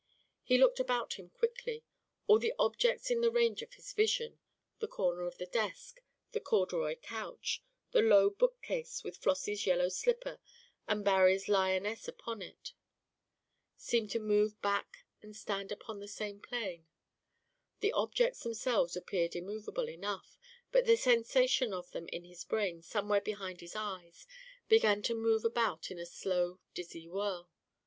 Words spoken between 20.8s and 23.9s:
the sensation of them in his brain somewhere behind his